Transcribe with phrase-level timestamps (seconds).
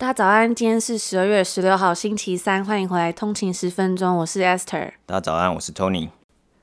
[0.00, 4.92] 大家早安，今天是十二月十六号星期三，欢迎回来通勤十分钟，我是 Esther。
[5.04, 6.08] 大家早安，我是 Tony。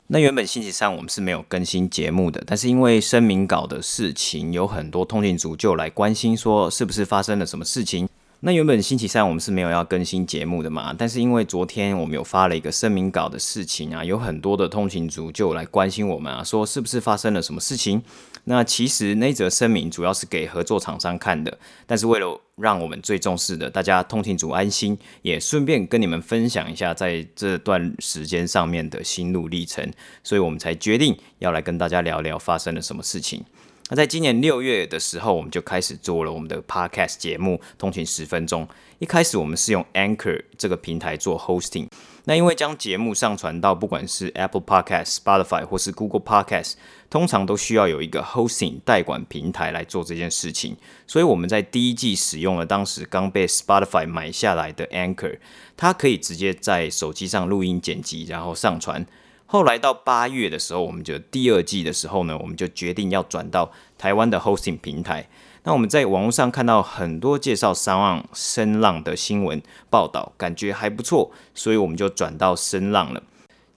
[0.07, 8.09] 那原本星期三我们是没有更新节目的，但是因为声明稿的事情，有很多通勤族就来关心说是不是发生了什么事情。
[8.39, 18.01] 那原本星期三我们是没有要更新节目的嘛，但是因为昨天我们有发了一个声明稿的事情啊，有很多的通勤族就来关心我们啊，说是不是发生了什么事情？
[18.49, 29.91] 那其实那则声明主要是给合作厂商看的，但是为了让我们最重视的大家通勤族安心，也顺便跟你们分享一下在这段时间上面的心路历程，
[30.23, 33.43] 所以我们才决定要来跟大家聊聊发生了什么事情。
[33.89, 38.67] 那在今年六月的时候，我们就开始做了我们的 podcast 节目《通勤十分钟》。
[38.99, 41.87] 一开始我们是用 Anchor 这个平台做 hosting。
[42.25, 46.73] 那因为将节目上传到不管是 Apple Podcast、Spotify 或是 Google Podcast，
[47.09, 50.75] 通常都需要有一个 hosting 代管平台来做这件事情。
[51.05, 55.39] 所以我们在第一季使用了当时刚被 Spotify 买下来的 Anchor，
[55.77, 59.05] 它可以直接在手机上录音剪辑，然后上传。
[59.49, 65.27] 后来到八月的时候，我们就第二季的时候呢，我们就决定要转到台湾的 hosting 平台。
[65.63, 73.23] 那我们在网络上看到很多介绍 Sound 声浪的新闻报道，感觉还不错，所以我们就转到声浪了。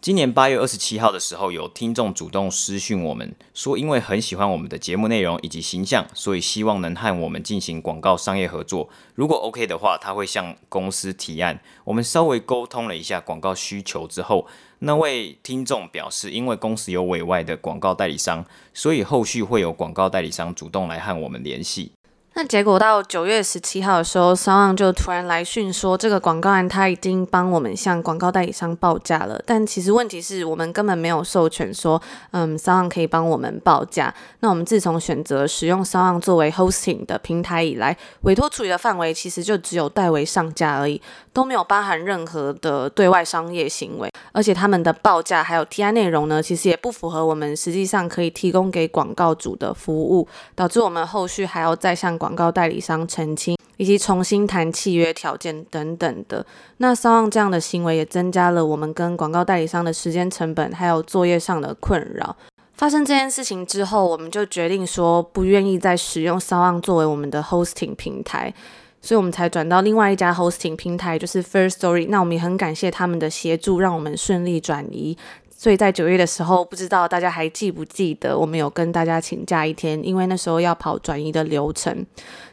[0.01, 8.89] 今年八月二十七号的时候，有听众主动私讯我们说，因为很喜欢我们的节目内容以及形象，所以希望能和我们进行广告商业合作。
[9.15, 11.61] 如果 OK 的话，他会向公司提案。
[11.85, 14.47] 我们稍微沟通了一下广告需求之后，
[14.79, 21.93] 那位听众表示，因为公司有委外的广告代理商，所以后续会有广告代理商主动来和我们联系。
[22.35, 29.43] 那结果到九月十七号的时候，SoundOn 就突然来讯说，这个广告案他已经帮我们向广告代理商报价了。
[29.45, 34.15] 但其实问题是我们根本没有授权说，嗯，SoundOn 可以帮我们报价。
[34.39, 44.10] 那我们自从选择使用 SoundOn 作为 hosting 的平台以来，委托处理的范围其实就只有代为上架而已，都没有包含任何的对外商业行为。
[44.33, 56.45] 而且他们的报价还有提案内容呢，其实也不符合我们实际上可以提供给广告主的服务，导致我们后续还要再向广告代理商澄清，以及重新谈契约条件等等的。
[56.79, 62.37] 那 SoundOn 这样的行为也增加了我们跟广告代理商的时间成本，还有作业上的困扰。
[62.75, 68.55] 发生这件事情之后，我们就决定说不愿意再使用 SoundOn 作为我们的 hosting 平台，
[69.03, 72.07] 所以我们才转到另外一家 hosting 平台，就是 First Story。
[72.09, 75.17] 那我们也很感谢他们的协助，让我们顺利转移。
[75.61, 82.07] 所以在九月的时候，不知道大家还记不记得，我们有跟大家请假一天，因为那时候要跑转移的流程。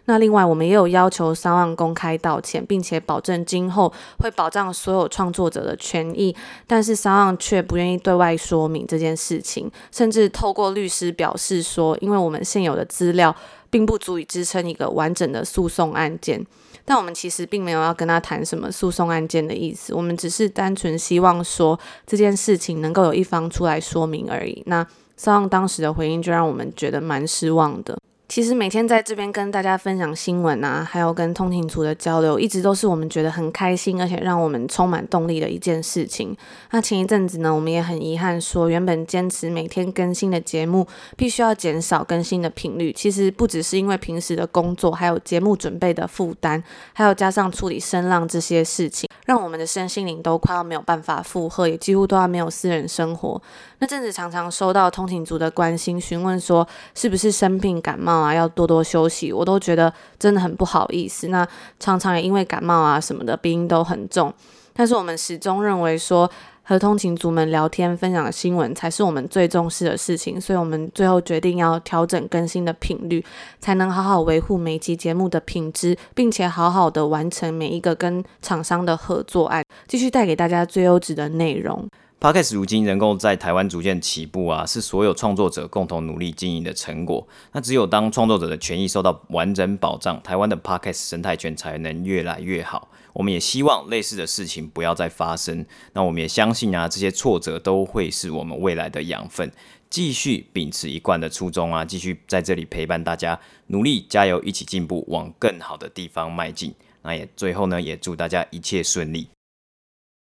[0.07, 6.35] 那另外，我们也有要求 SoundOn 公开道歉，并且保证今后会保障所有创作者的权益。
[6.67, 13.33] 但是 SoundOn 却不愿意对外说明这件事情，甚至透过律师表示说，因为我们现有的资料
[13.69, 16.45] 并不足以支撑一个完整的诉讼案件。
[16.89, 24.63] 但我们其实并没有要跟他谈什么诉讼案件的意思，我们只是单纯希望说这件事情能够有一方出来说明而已。
[24.67, 24.87] 那
[25.19, 27.99] SONG 当时的回应就让我们觉得蛮失望的。
[28.27, 36.35] 其实每天在这边跟大家分享新闻啊，还有跟通勤族的交流，一直都是我们觉得很开心，而且让我们充满动力的一件事情。
[36.71, 40.85] 那前一阵子呢，我们也很遗憾说，原本坚持每天更新的节目，
[41.15, 42.91] 必须要减少更新的频率。
[42.91, 46.61] 其实不只是因为平时的工作，还有节目准备的负担，
[46.91, 53.41] 还有加上处理声浪这些事情，让我们的身心灵都快要没有办法负荷，也几乎都要没有私人生活。
[53.79, 61.27] 那阵子常常收到通勤族的关心，询问说是不是生病感冒啊，要多多休息，我都觉得真的很不好意思。
[61.27, 61.47] 那
[61.79, 64.33] 常常也因为感冒啊什么的，鼻音都很重。
[64.73, 66.29] 但是我们始终认为说，
[66.61, 73.25] 和通勤族们聊天、分享新闻才是我们最重视的事情，所以我们最后决定要调整更新的频率，
[73.59, 81.89] 才能好好维护每期节目的品质，并且好好的完成每一个跟厂商的合作案，继续带给大家最优质的内容。
[82.19, 87.27] Podcast 如今能够在台湾逐渐起步啊，是所有创作者共同努力经营的成果。
[87.51, 92.89] 那只有当创作者的权益受到完整保障，台湾的 Podcast 生态圈才能越来越好。
[93.13, 95.63] 我们也希望类似的事情不要再发生。
[95.93, 99.51] 那我们也相信啊，这些挫折都会是我们未来的养分。
[99.87, 106.73] 继续秉持一贯的初衷啊，继续在这里陪伴大家，努力加油，一起进步，往更好的地方迈进。
[107.03, 109.29] 那也最后呢，也祝大家一切顺利。